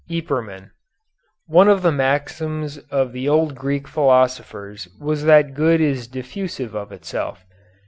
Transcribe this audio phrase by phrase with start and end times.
[0.09, 0.71] YPERMAN
[1.45, 6.91] One of the maxims of the old Greek philosophers was that good is diffusive of
[6.91, 7.45] itself.